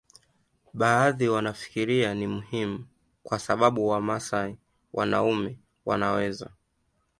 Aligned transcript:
Baadhi 0.73 1.27
wanafikiria 1.29 2.13
ni 2.13 2.27
muhimu 2.27 2.85
kwa 3.23 3.39
sababu 3.39 3.87
Wamasai 3.87 4.57
wanaume 4.93 5.59
wanaweza 5.85 6.49